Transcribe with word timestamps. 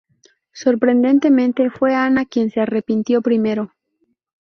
Sorprendentemente, 0.51 1.69
fue 1.69 1.93
Ana 1.93 2.25
quien 2.25 2.49
se 2.49 2.59
arrepintió 2.61 3.21
primero. 3.21 3.71